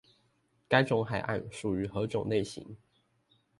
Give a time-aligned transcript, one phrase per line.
[0.67, 2.75] 該種海岸屬於何種類型？